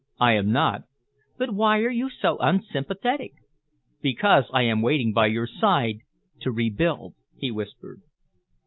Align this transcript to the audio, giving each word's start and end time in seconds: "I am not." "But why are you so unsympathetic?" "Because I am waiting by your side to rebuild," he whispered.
"I 0.19 0.33
am 0.33 0.51
not." 0.51 0.85
"But 1.37 1.53
why 1.53 1.81
are 1.81 1.91
you 1.91 2.09
so 2.09 2.37
unsympathetic?" 2.39 3.33
"Because 4.01 4.45
I 4.51 4.63
am 4.63 4.81
waiting 4.81 5.13
by 5.13 5.27
your 5.27 5.45
side 5.45 5.99
to 6.39 6.49
rebuild," 6.51 7.13
he 7.37 7.51
whispered. 7.51 8.01